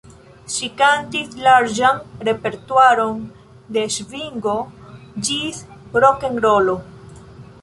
Ŝi 0.51 0.69
kantis 0.77 1.35
larĝan 1.47 1.99
repertuaron 2.29 3.21
de 3.77 3.85
svingo 3.99 4.57
ĝis 5.29 5.63
rokenrolo. 6.07 6.81